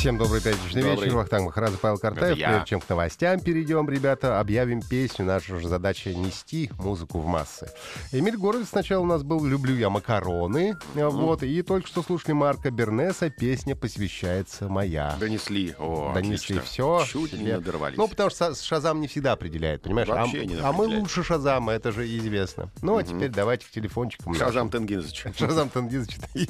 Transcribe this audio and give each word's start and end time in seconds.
Всем 0.00 0.16
добрый 0.16 0.40
пятничный 0.40 0.80
Добрый. 0.80 1.04
вечер. 1.04 1.16
Вахтанг 1.18 1.44
Махарадзе, 1.44 1.76
Павел 1.76 1.98
Картаев. 1.98 2.38
Это. 2.38 2.48
Прежде 2.48 2.66
чем 2.70 2.80
к 2.80 2.88
новостям 2.88 3.38
перейдем, 3.38 3.86
ребята, 3.86 4.40
объявим 4.40 4.80
песню. 4.80 5.26
Наша 5.26 5.60
же 5.60 5.68
задача 5.68 6.14
нести 6.14 6.70
музыку 6.78 7.18
в 7.18 7.26
массы. 7.26 7.70
Эмиль 8.10 8.38
Горовец 8.38 8.70
сначала 8.70 9.02
у 9.02 9.06
нас 9.06 9.22
был 9.22 9.44
«Люблю 9.44 9.76
я 9.76 9.90
макароны». 9.90 10.78
Вот. 10.94 11.42
И 11.42 11.60
только 11.60 11.86
что 11.86 12.02
слушали 12.02 12.32
Марка 12.32 12.70
Бернеса. 12.70 13.28
Песня 13.28 13.76
посвящается 13.76 14.70
«Моя». 14.70 15.16
Донесли. 15.20 15.74
О, 15.78 16.12
Донесли 16.14 16.56
отлично. 16.56 16.62
все. 16.62 17.04
Чуть 17.06 17.34
не 17.34 17.52
надорвались. 17.52 17.98
Ну, 17.98 18.08
потому 18.08 18.30
что 18.30 18.54
Шазам 18.54 19.02
не 19.02 19.06
всегда 19.06 19.32
определяет, 19.32 19.82
понимаешь? 19.82 20.08
А- 20.08 20.14
Вообще 20.14 20.46
не 20.46 20.56
а, 20.62 20.72
мы 20.72 20.86
лучше 20.86 21.22
Шазама, 21.22 21.72
это 21.72 21.92
же 21.92 22.06
известно. 22.16 22.70
Ну, 22.80 22.96
а 22.96 23.02
теперь 23.02 23.28
давайте 23.28 23.66
к 23.66 23.70
телефончикам. 23.70 24.32
Шазам 24.34 24.70
Тенгизович. 24.70 25.26
Шазам 25.38 25.68
Тенгизович. 25.68 26.16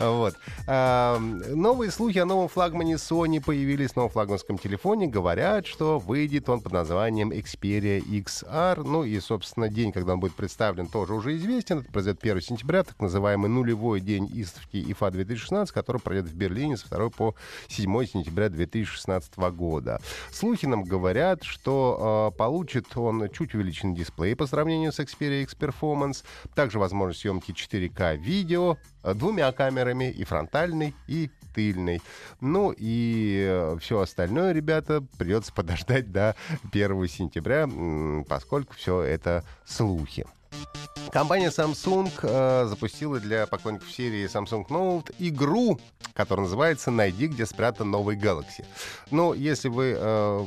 Вот. 0.00 0.34
А, 0.66 1.18
Новые 1.20 1.92
слухи 2.00 2.16
о 2.16 2.24
новом 2.24 2.48
флагмане 2.48 2.94
Sony 2.94 3.44
появились 3.44 3.90
в 3.90 3.96
новом 3.96 4.10
флагманском 4.10 4.56
телефоне. 4.56 5.06
Говорят, 5.06 5.66
что 5.66 5.98
выйдет 5.98 6.48
он 6.48 6.62
под 6.62 6.72
названием 6.72 7.30
Xperia 7.30 8.00
XR. 8.00 8.82
Ну 8.82 9.04
и, 9.04 9.20
собственно, 9.20 9.68
день, 9.68 9.92
когда 9.92 10.14
он 10.14 10.20
будет 10.20 10.34
представлен, 10.34 10.86
тоже 10.86 11.12
уже 11.12 11.36
известен. 11.36 11.80
Это 11.80 11.92
произойдет 11.92 12.22
1 12.22 12.40
сентября, 12.40 12.84
так 12.84 12.98
называемый 13.00 13.50
нулевой 13.50 14.00
день 14.00 14.24
выставки 14.24 14.76
IFA 14.76 15.10
2016, 15.10 15.74
который 15.74 16.00
пройдет 16.00 16.30
в 16.30 16.34
Берлине 16.34 16.78
с 16.78 16.84
2 16.84 17.10
по 17.10 17.34
7 17.68 18.06
сентября 18.06 18.48
2016 18.48 19.36
года. 19.52 20.00
Слухи 20.32 20.64
нам 20.64 20.84
говорят, 20.84 21.44
что 21.44 22.30
э, 22.32 22.38
получит 22.38 22.96
он 22.96 23.28
чуть 23.28 23.54
увеличенный 23.54 23.94
дисплей 23.94 24.34
по 24.34 24.46
сравнению 24.46 24.92
с 24.92 25.00
Xperia 25.00 25.42
X 25.42 25.54
Performance, 25.54 26.24
также 26.54 26.78
возможность 26.78 27.20
съемки 27.20 27.50
4К 27.50 28.16
видео 28.16 28.78
э, 29.02 29.12
двумя 29.12 29.52
камерами, 29.52 30.10
и 30.10 30.24
фронтальной, 30.24 30.94
и 31.06 31.28
тыльной. 31.54 32.00
Ну 32.40 32.74
и 32.76 33.74
все 33.80 34.00
остальное, 34.00 34.52
ребята, 34.52 35.04
придется 35.18 35.52
подождать 35.52 36.10
до 36.10 36.34
1 36.72 37.08
сентября, 37.08 37.68
поскольку 38.28 38.74
все 38.74 39.00
это 39.02 39.44
слухи. 39.64 40.26
Компания 41.12 41.48
Samsung 41.48 42.08
э, 42.22 42.66
запустила 42.68 43.18
для 43.18 43.46
поклонников 43.46 43.90
серии 43.90 44.26
Samsung 44.26 44.66
Note 44.68 45.12
игру, 45.18 45.80
которая 46.14 46.44
называется 46.44 46.92
«Найди, 46.92 47.26
где 47.26 47.46
спрятан 47.46 47.90
новый 47.90 48.16
Galaxy». 48.16 48.64
Ну, 49.10 49.34
если 49.34 49.68
вы 49.68 49.96
э, 49.98 50.46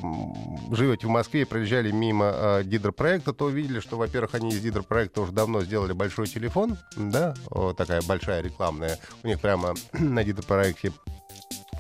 живете 0.72 1.08
в 1.08 1.10
Москве 1.10 1.42
и 1.42 1.46
проезжали 1.46 1.92
мимо 1.92 2.32
э, 2.34 2.64
Дидр-проекта, 2.64 3.34
то 3.34 3.46
увидели, 3.46 3.82
что, 3.82 3.98
во-первых, 3.98 4.36
они 4.36 4.52
из 4.52 4.62
Дидр-проекта 4.62 5.22
уже 5.22 5.34
давно 5.34 5.62
сделали 5.64 5.92
большой 5.92 6.28
телефон, 6.28 6.78
да, 6.96 7.34
вот 7.50 7.76
такая 7.76 8.02
большая 8.02 8.42
рекламная. 8.42 8.98
У 9.24 9.28
них 9.28 9.42
прямо 9.42 9.74
на 9.94 10.24
Дидр-проекте 10.24 10.94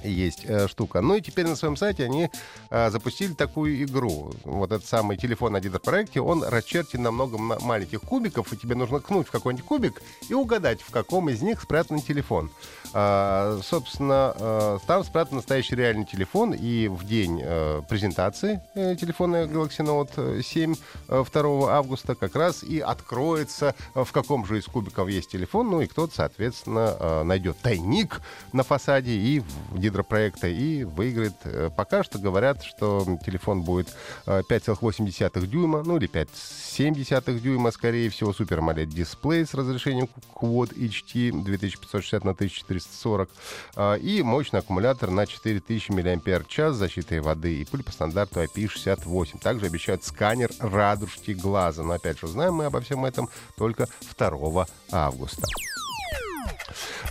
есть 0.09 0.46
э, 0.46 0.68
штука. 0.68 1.02
Ну 1.02 1.16
и 1.16 1.22
теперь 1.22 1.48
на 1.48 1.56
своем 1.56 1.76
сайте 1.76 2.06
они 2.06 2.30
э, 2.69 2.90
запустили 2.90 3.34
такую 3.34 3.84
игру. 3.84 4.31
Вот 4.44 4.72
этот 4.72 4.88
самый 4.88 5.18
телефон 5.18 5.53
на 5.53 5.80
проекте, 5.80 6.22
он 6.22 6.44
расчертен 6.44 7.02
на 7.02 7.12
много 7.12 7.38
маленьких 7.38 8.02
кубиков, 8.02 8.52
и 8.53 8.58
тебе 8.58 8.75
нужно 8.75 9.00
кнуть 9.00 9.28
в 9.28 9.31
какой-нибудь 9.31 9.66
кубик 9.66 10.02
и 10.30 10.34
угадать, 10.34 10.81
в 10.81 10.91
каком 10.91 11.30
из 11.30 11.41
них 11.41 11.62
спрятан 11.62 12.02
телефон. 12.02 12.52
А, 12.94 13.59
собственно, 13.64 14.34
э, 14.36 14.80
там 14.86 15.03
спрятан 15.03 15.38
настоящий 15.38 15.75
реальный 15.75 16.06
телефон, 16.06 16.53
и 16.53 16.88
в 16.88 17.06
день 17.06 17.41
э, 17.44 17.81
презентации 17.90 18.62
э, 18.75 18.96
телефона 18.96 19.46
Galaxy 19.46 19.80
Note 19.80 20.41
7 20.44 20.75
э, 21.09 21.24
2 21.31 21.75
августа 21.75 22.16
как 22.16 22.35
раз 22.35 22.64
и 22.64 22.80
откроется, 22.80 23.75
э, 23.96 24.03
в 24.03 24.12
каком 24.12 24.46
же 24.46 24.59
из 24.59 24.66
кубиков 24.66 25.09
есть 25.09 25.31
телефон, 25.31 25.72
ну 25.72 25.81
и 25.81 25.88
кто-то, 25.88 26.14
соответственно, 26.16 26.96
э, 27.00 27.24
найдет 27.24 27.58
тайник 27.58 28.22
на 28.52 28.64
фасаде 28.64 29.12
и 29.12 29.40
в 29.72 29.80
гидропроекта 29.94 30.48
и 30.48 30.84
выиграет. 30.84 31.34
Э, 31.44 31.70
Пока 31.76 32.04
что 32.04 32.18
говорят, 32.18 32.64
что 32.64 33.06
телефон 33.26 33.62
будет 33.62 33.96
э, 34.26 34.42
5,8 34.50 35.46
дюйма, 35.46 35.84
ну 35.86 35.98
или 35.98 36.09
5,7 36.09 37.40
дюйма, 37.40 37.72
скорее 37.72 38.09
всего, 38.09 38.32
Super 38.32 38.59
AMOLED 38.59 38.88
дисплей 38.88 39.46
с 39.46 39.53
разрешением 39.53 40.09
Quad 40.34 40.76
HT 40.76 41.44
2560 41.44 42.24
на 42.24 42.32
1440 42.32 43.30
э, 43.76 44.00
и 44.00 44.24
мощный 44.24 44.59
аккумулятор 44.59 45.12
на 45.12 45.28
4000 45.28 45.92
мАч 45.92 46.76
защитой 46.76 47.20
воды 47.20 47.62
и 47.62 47.66
пуль 47.66 47.84
по 47.84 47.92
стандарту 47.92 48.42
IP68. 48.42 49.40
Также 49.42 49.68
обещают 49.68 50.03
сканер 50.03 50.50
радужки 50.59 51.32
глаза. 51.32 51.84
Но 51.84 51.94
опять 51.94 52.20
же, 52.20 52.28
знаем 52.28 52.56
мы 52.56 52.66
обо 52.66 52.82
всем 52.82 53.06
этом 53.06 53.30
только 53.58 53.88
2 54.18 54.68
августа. 54.92 55.48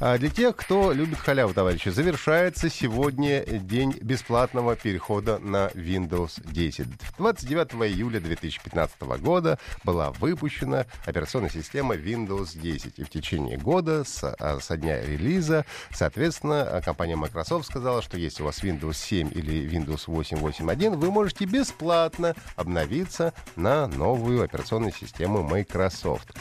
А 0.04 0.18
Для 0.18 0.30
тех, 0.30 0.56
кто 0.56 0.90
любит 0.90 1.20
халяву, 1.20 1.54
товарищи, 1.54 1.90
завершается 1.90 2.68
сегодня 2.68 3.44
день 3.44 3.92
бесплатного 4.02 4.74
перехода 4.74 5.38
на 5.38 5.68
Windows 5.74 6.42
10. 6.44 6.88
29 7.18 7.74
июля 7.88 8.18
2015 8.18 9.00
года 9.20 9.60
была 9.84 10.10
выпущена 10.10 10.86
операционная 11.06 11.50
система 11.50 11.94
Windows 11.94 12.58
10. 12.60 12.98
И 12.98 13.04
в 13.04 13.10
течение 13.10 13.56
года, 13.58 14.02
с- 14.02 14.24
а, 14.40 14.58
со 14.58 14.76
дня 14.76 15.00
релиза, 15.00 15.64
соответственно, 15.92 16.62
а, 16.62 16.80
компания 16.80 17.14
Microsoft 17.14 17.66
сказала, 17.66 18.02
что 18.02 18.18
если 18.18 18.42
у 18.42 18.46
вас 18.46 18.64
Windows 18.64 18.94
7 18.94 19.30
или 19.32 19.70
Windows 19.70 20.08
8.8.1, 20.08 20.96
вы 20.96 21.12
можете 21.12 21.44
бесплатно 21.44 22.34
обновиться 22.56 23.34
на 23.54 23.86
новую 23.86 24.42
операционную 24.42 24.92
систему 24.92 25.44
Microsoft. 25.44 26.34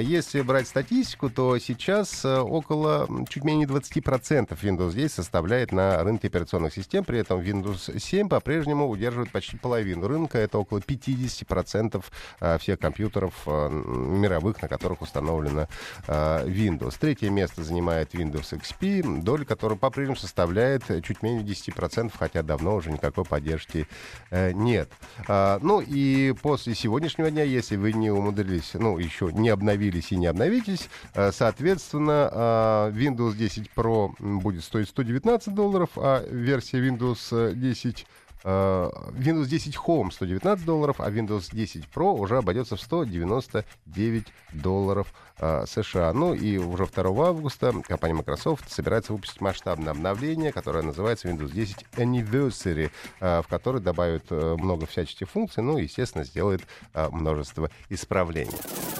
Если 0.00 0.40
брать 0.40 0.66
статистику, 0.66 1.30
то 1.30 1.56
сейчас 1.60 2.24
около 2.24 3.03
чуть 3.28 3.44
менее 3.44 3.66
20% 3.66 4.58
Windows 4.60 4.94
10 4.94 5.12
составляет 5.12 5.72
на 5.72 6.02
рынке 6.02 6.28
операционных 6.28 6.74
систем. 6.74 7.04
При 7.04 7.18
этом 7.18 7.40
Windows 7.40 7.98
7 7.98 8.28
по-прежнему 8.28 8.88
удерживает 8.88 9.30
почти 9.30 9.56
половину 9.56 10.08
рынка. 10.08 10.38
Это 10.38 10.58
около 10.58 10.78
50% 10.78 12.04
э, 12.40 12.58
всех 12.58 12.78
компьютеров 12.78 13.34
м, 13.46 14.20
мировых, 14.20 14.60
на 14.62 14.68
которых 14.68 15.02
установлено 15.02 15.68
э, 16.06 16.46
Windows. 16.46 16.96
Третье 16.98 17.30
место 17.30 17.62
занимает 17.62 18.14
Windows 18.14 18.58
XP, 18.58 19.22
доля 19.22 19.44
которой 19.44 19.78
по-прежнему 19.78 20.16
составляет 20.16 20.84
чуть 21.04 21.22
менее 21.22 21.42
10%, 21.44 22.12
хотя 22.16 22.42
давно 22.42 22.76
уже 22.76 22.90
никакой 22.90 23.24
поддержки 23.24 23.86
э, 24.30 24.52
нет. 24.52 24.90
А, 25.28 25.58
Ну 25.62 25.80
и 25.80 26.32
после 26.42 26.74
сегодняшнего 26.74 27.30
дня, 27.30 27.44
если 27.44 27.76
вы 27.76 27.92
не 27.92 28.10
умудрились, 28.10 28.72
ну, 28.74 28.98
еще 28.98 29.30
не 29.32 29.48
обновились 29.48 30.12
и 30.12 30.16
не 30.16 30.26
обновитесь, 30.26 30.88
э, 31.14 31.32
соответственно, 31.32 32.28
а, 32.32 32.90
Windows 32.94 33.34
10 33.34 33.70
Pro 33.74 34.14
будет 34.20 34.64
стоить 34.64 34.88
119 34.88 35.54
долларов, 35.54 35.90
а 35.96 36.24
версия 36.26 36.78
Windows 36.78 37.28
э, 37.32 37.54
10 37.54 38.06
э, 38.44 38.90
Windows 39.12 39.46
10 39.46 39.76
Home 39.76 40.10
119 40.10 40.64
долларов, 40.64 41.00
а 41.00 41.10
Windows 41.10 41.48
10 41.52 41.88
Pro 41.94 42.16
уже 42.18 42.38
обойдется 42.38 42.76
в 42.76 42.80
199 42.80 44.26
долларов 44.52 45.12
э, 45.38 45.64
США. 45.66 46.12
Ну 46.12 46.34
и 46.34 46.58
уже 46.58 46.86
2 46.86 47.28
августа 47.28 47.72
компания 47.86 48.14
Microsoft 48.14 48.70
собирается 48.70 49.12
выпустить 49.12 49.40
масштабное 49.40 49.92
обновление, 49.92 50.52
которое 50.52 50.82
называется 50.82 51.28
Windows 51.28 51.52
10 51.52 51.86
Anniversary, 51.96 52.90
э, 53.20 53.42
в 53.42 53.48
которое 53.48 53.80
добавит 53.80 54.26
э, 54.30 54.56
много 54.58 54.86
всяческих 54.86 55.28
функций, 55.28 55.62
ну 55.62 55.78
и, 55.78 55.84
естественно, 55.84 56.24
сделает 56.24 56.62
э, 56.92 57.08
множество 57.10 57.70
исправлений. 57.88 58.93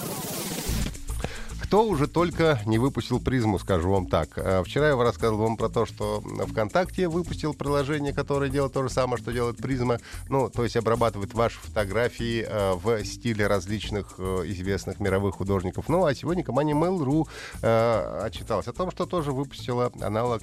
Кто 1.65 1.87
уже 1.87 2.09
только 2.09 2.61
не 2.67 2.79
выпустил 2.79 3.21
призму, 3.21 3.59
скажу 3.59 3.91
вам 3.91 4.07
так. 4.07 4.29
А, 4.37 4.63
Вчера 4.63 4.89
я 4.89 4.97
рассказывал 4.97 5.45
вам 5.45 5.57
про 5.57 5.71
то, 5.71 5.87
что 5.87 6.21
ВКонтакте 6.21 7.09
выпустил 7.09 7.55
приложение, 7.55 8.13
которое 8.13 8.51
делает 8.51 8.75
то 8.75 8.83
же 8.83 8.91
самое, 8.91 9.17
что 9.21 9.33
делает 9.33 9.57
призма. 9.57 9.99
Ну, 10.29 10.51
то 10.51 10.63
есть 10.63 10.77
обрабатывает 10.77 11.33
ваши 11.33 11.59
фотографии 11.59 12.47
э, 12.47 12.75
в 12.75 13.03
стиле 13.05 13.47
различных 13.47 14.15
э, 14.19 14.43
известных 14.45 15.01
мировых 15.01 15.37
художников. 15.37 15.89
Ну, 15.89 16.05
а 16.05 16.15
сегодня 16.15 16.45
компания 16.45 16.75
Mail.ru 16.75 17.27
э, 17.63 18.21
отчиталась 18.25 18.69
о 18.69 18.75
том, 18.75 18.91
что 18.91 19.07
тоже 19.07 19.33
выпустила 19.33 19.91
аналог 20.01 20.43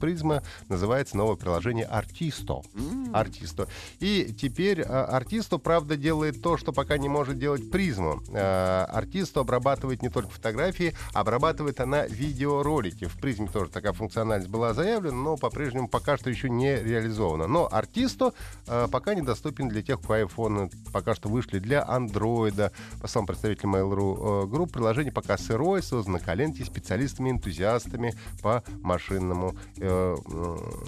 призма. 0.00 0.42
Называется 0.68 1.16
новое 1.18 1.36
приложение 1.36 1.86
Artisto. 1.86 2.64
Artisto. 3.12 3.68
И 4.00 4.32
теперь 4.32 4.80
Artisto, 4.80 5.58
правда, 5.58 5.96
делает 5.96 6.40
то, 6.40 6.56
что 6.56 6.72
пока 6.72 6.96
не 6.96 7.10
может 7.10 7.38
делать 7.38 7.70
призму. 7.70 8.22
Э, 8.30 8.86
Artisto 8.92 9.40
обрабатывает 9.40 10.00
не 10.00 10.08
только 10.08 10.21
только 10.22 10.34
фотографии, 10.34 10.94
обрабатывает 11.12 11.80
она 11.80 12.06
видеоролики. 12.06 13.06
В 13.06 13.18
призме 13.18 13.48
тоже 13.48 13.70
такая 13.70 13.92
функциональность 13.92 14.50
была 14.50 14.74
заявлена, 14.74 15.16
но 15.16 15.36
по-прежнему 15.36 15.88
пока 15.88 16.16
что 16.16 16.30
еще 16.30 16.48
не 16.48 16.76
реализована. 16.76 17.46
Но 17.46 17.68
артисту 17.70 18.34
э, 18.66 18.88
пока 18.90 19.14
недоступен 19.14 19.68
для 19.68 19.82
тех, 19.82 20.00
у 20.00 20.02
кого 20.02 20.14
iPhone 20.20 20.72
пока 20.92 21.14
что 21.14 21.28
вышли 21.28 21.58
для 21.58 21.86
андроида. 21.86 22.72
По 23.00 23.08
словам 23.08 23.26
представителя 23.26 23.70
Mail.ru 23.70 24.44
э, 24.44 24.46
Group, 24.46 24.72
приложение 24.72 25.12
пока 25.12 25.36
сырое, 25.36 25.82
создано 25.82 26.18
коленки 26.18 26.62
специалистами-энтузиастами 26.62 28.14
по 28.42 28.62
машинному 28.82 29.56
э, 29.78 30.16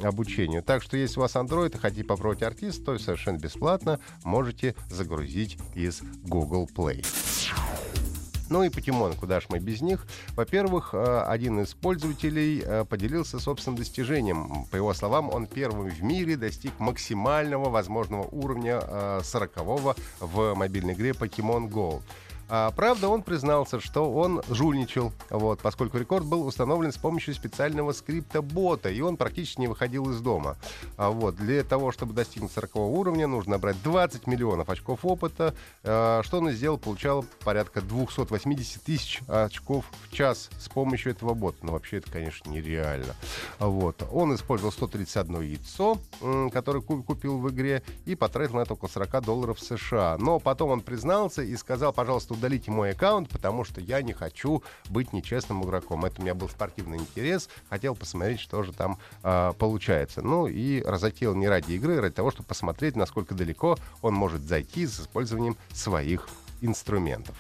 обучению. 0.03 0.63
Так 0.63 0.83
что 0.83 0.97
если 0.97 1.19
у 1.19 1.23
вас 1.23 1.35
Android 1.35 1.75
и 1.75 1.79
хотите 1.79 2.05
попробовать 2.05 2.43
артист, 2.43 2.85
то 2.85 2.99
совершенно 2.99 3.39
бесплатно 3.39 3.99
можете 4.25 4.75
загрузить 4.91 5.59
из 5.75 6.03
Google 6.25 6.69
Play. 6.73 7.05
Ну 8.55 8.63
и 8.63 8.69
покемоны, 8.69 9.17
куда 9.17 9.41
ж 9.41 9.47
мы 9.49 9.59
без 9.59 9.81
них. 9.81 10.07
Во-первых, 10.37 10.91
э, 10.95 11.25
один 11.27 11.59
из 11.59 11.75
пользователей 11.75 12.63
э, 12.65 12.85
поделился 12.85 13.41
собственным 13.41 13.77
достижением. 13.77 14.67
По 14.71 14.77
его 14.77 14.95
словам, 14.95 15.29
он 15.29 15.49
первым 15.49 15.89
в 15.89 16.03
мире 16.05 16.37
достиг 16.37 16.79
максимального 16.79 17.69
возможного 17.69 18.23
уровня 18.31 18.79
40-го 18.79 19.91
э, 19.91 19.95
в 20.21 20.55
мобильной 20.55 20.95
игре 20.95 21.11
Pokemon 21.11 21.69
Go. 21.69 22.01
А, 22.49 22.71
правда, 22.73 23.09
он 23.09 23.23
признался, 23.23 23.81
что 23.81 24.13
он 24.13 24.43
жульничал, 24.49 25.13
вот, 25.31 25.61
поскольку 25.61 25.99
рекорд 25.99 26.27
был 26.27 26.47
установлен 26.47 26.93
с 26.93 26.97
помощью 26.97 27.35
специального 27.35 27.93
скрипта 27.93 28.43
бота, 28.43 28.91
и 28.91 29.01
он 29.01 29.17
практически 29.17 29.61
не 29.61 29.69
выходил 29.69 30.11
из 30.11 30.21
дома. 30.21 30.57
А, 30.97 31.11
вот, 31.11 31.37
для 31.37 31.65
того, 31.65 31.93
чтобы 31.93 32.13
достигнуть 32.13 32.53
40 32.53 32.77
уровня, 32.77 33.27
нужно 33.27 33.53
набрать 33.53 33.83
20 33.83 34.27
миллионов 34.27 34.69
очков 34.69 35.01
опыта. 35.05 35.55
А, 35.83 36.23
что 36.23 36.39
он 36.39 36.51
сделал? 36.51 36.79
Получал 36.79 37.25
порядка 37.45 37.81
280 37.81 38.83
тысяч 38.83 39.21
очков 39.29 39.87
в 40.03 40.13
час 40.13 40.51
с 40.59 40.69
помощью 40.69 41.13
этого 41.13 41.35
бота. 41.35 41.59
Но 41.63 41.73
вообще 41.73 41.99
это, 41.99 42.11
конечно, 42.11 42.51
нереально. 42.51 43.15
Вот. 43.59 44.03
Он 44.13 44.35
использовал 44.35 44.73
131 44.73 45.41
яйцо, 45.41 45.99
которое 46.53 46.81
купил 46.81 47.39
в 47.39 47.51
игре, 47.51 47.83
и 48.05 48.15
потратил 48.15 48.57
на 48.57 48.61
это 48.61 48.75
около 48.75 48.89
40 48.89 49.25
долларов 49.25 49.61
США. 49.61 50.17
Но 50.19 50.39
потом 50.39 50.71
он 50.71 50.81
признался 50.81 51.43
и 51.43 51.57
сказал, 51.57 51.93
пожалуйста, 51.93 52.34
удалите 52.35 52.71
мой 52.71 52.91
аккаунт, 52.91 53.29
потому 53.29 53.65
что 53.65 53.81
я 53.81 54.03
не 54.03 54.13
хочу 54.13 54.63
быть 54.89 55.13
нечестным 55.13 55.65
игроком. 55.65 56.05
Это 56.05 56.21
у 56.21 56.23
меня 56.23 56.35
был 56.35 56.49
спортивный 56.49 56.99
интерес, 56.99 57.49
хотел 57.69 57.95
посмотреть, 57.95 58.41
что 58.41 58.63
же 58.63 58.73
там 58.73 58.99
э, 59.23 59.53
получается. 59.59 60.23
Ну 60.23 60.47
и 60.47 60.83
разотел 60.83 61.35
не 61.35 61.49
ради 61.49 61.73
игры, 61.73 61.99
а 61.99 62.03
ради 62.03 62.15
того, 62.15 62.31
чтобы 62.31 62.47
посмотреть, 62.47 62.97
насколько 62.97 63.35
далеко 63.35 63.77
он 64.03 64.15
может 64.15 64.43
зайти 64.43 64.87
с 64.87 65.01
использованием 65.01 65.57
своих 65.73 66.29
инструментов. 66.61 67.37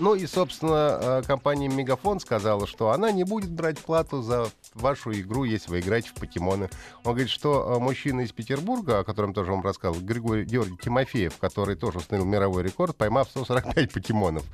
Ну 0.00 0.14
и, 0.14 0.26
собственно, 0.26 0.98
э, 1.00 1.22
компания 1.26 1.68
Мегафон 1.68 2.20
сказала, 2.20 2.66
что 2.66 2.90
она 2.90 3.12
не 3.12 3.24
будет 3.24 3.50
брать 3.50 3.78
плату 3.78 4.22
за 4.22 4.50
вашу 4.74 5.12
игру, 5.12 5.44
если 5.44 5.70
вы 5.70 5.80
играете 5.80 6.10
в 6.10 6.14
покемоны. 6.14 6.68
Он 7.04 7.12
говорит, 7.12 7.30
что 7.30 7.76
э, 7.76 7.78
мужчина 7.78 8.20
из 8.22 8.32
Петербурга, 8.32 9.00
о 9.00 9.04
котором 9.04 9.34
тоже 9.34 9.50
вам 9.50 9.62
рассказывал, 9.62 10.04
Григорий 10.04 10.44
Георгий 10.44 10.76
Тимофеев, 10.76 11.36
который 11.38 11.76
тоже 11.76 11.98
установил 11.98 12.26
мировой 12.26 12.62
рекорд, 12.62 12.96
поймав 12.96 13.28
145 13.30 13.92
покемонов. 13.92 14.44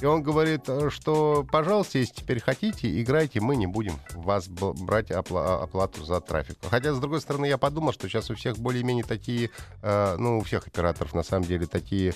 И 0.00 0.06
он 0.06 0.22
говорит, 0.22 0.62
э, 0.68 0.90
что, 0.90 1.46
пожалуйста, 1.50 1.98
если 1.98 2.14
теперь 2.14 2.40
хотите, 2.40 3.02
играйте, 3.02 3.40
мы 3.40 3.56
не 3.56 3.66
будем 3.66 3.94
вас 4.14 4.48
брать 4.48 5.10
опла- 5.10 5.62
оплату 5.62 6.04
за 6.04 6.20
трафик. 6.20 6.56
Хотя, 6.70 6.92
с 6.94 6.98
другой 6.98 7.20
стороны, 7.20 7.46
я 7.46 7.58
подумал, 7.58 7.92
что 7.92 8.08
сейчас 8.08 8.30
у 8.30 8.34
всех 8.34 8.58
более-менее 8.58 9.04
такие, 9.04 9.50
ну, 9.82 10.38
у 10.38 10.42
всех 10.42 10.66
операторов, 10.66 11.14
на 11.14 11.22
самом 11.22 11.46
деле, 11.46 11.66
такие 11.66 12.14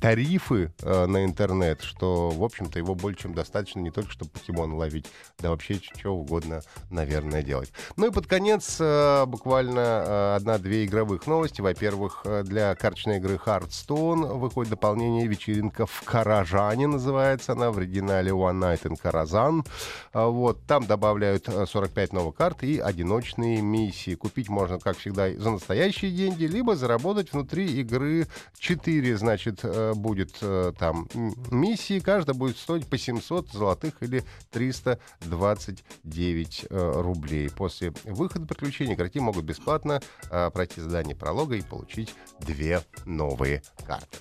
тарифы 0.00 0.72
на 0.82 1.24
интернет, 1.24 1.82
что, 1.82 2.30
в 2.30 2.42
общем-то, 2.42 2.78
его 2.78 2.94
более 2.94 3.16
чем 3.16 3.34
достаточно 3.34 3.80
не 3.80 3.90
только, 3.90 4.10
чтобы 4.10 4.30
покемон 4.30 4.74
ловить, 4.74 5.06
да 5.38 5.50
вообще 5.50 5.80
что 5.82 6.10
угодно, 6.10 6.39
наверное, 6.90 7.42
делать. 7.42 7.72
Ну 7.96 8.06
и 8.06 8.10
под 8.10 8.26
конец 8.26 8.76
э, 8.80 9.24
буквально 9.26 9.78
э, 9.80 10.36
одна-две 10.36 10.84
игровых 10.84 11.26
новости. 11.26 11.60
Во-первых, 11.60 12.22
э, 12.24 12.42
для 12.42 12.74
карточной 12.74 13.18
игры 13.18 13.40
Hearthstone 13.44 14.38
выходит 14.38 14.70
дополнение 14.70 15.26
«Вечеринка 15.26 15.86
в 15.86 16.02
Каражане» 16.04 16.86
называется 16.86 17.52
она, 17.52 17.70
в 17.70 17.78
оригинале 17.78 18.30
One 18.30 18.60
Night 18.60 18.82
in 18.82 18.96
Karazan. 19.00 19.66
Вот, 20.12 20.64
там 20.66 20.86
добавляют 20.86 21.46
45 21.46 22.12
новых 22.12 22.34
карт 22.34 22.62
и 22.62 22.78
одиночные 22.78 23.60
миссии. 23.62 24.14
Купить 24.14 24.48
можно, 24.48 24.78
как 24.78 24.98
всегда, 24.98 25.30
за 25.30 25.50
настоящие 25.50 26.10
деньги, 26.10 26.44
либо 26.44 26.76
заработать 26.76 27.32
внутри 27.32 27.66
игры 27.80 28.26
4, 28.58 29.16
значит, 29.16 29.64
будет 29.94 30.38
там 30.78 31.08
миссии. 31.50 32.00
Каждая 32.00 32.34
будет 32.34 32.56
стоить 32.56 32.86
по 32.86 32.98
700 32.98 33.50
золотых 33.52 33.94
или 34.00 34.24
329 34.50 36.29
э, 36.68 36.92
рублей. 36.96 37.50
После 37.50 37.92
выхода 38.04 38.46
приключений 38.46 38.94
игроки 38.94 39.20
могут 39.20 39.44
бесплатно 39.44 40.00
э, 40.30 40.50
пройти 40.50 40.80
задание 40.80 41.16
пролога 41.16 41.56
и 41.56 41.62
получить 41.62 42.14
две 42.40 42.82
новые 43.04 43.62
карты. 43.86 44.18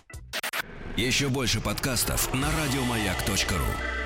Еще 0.97 1.29
больше 1.29 1.61
подкастов 1.61 2.33
на 2.33 2.47
радиомаяк.ру 2.51 3.98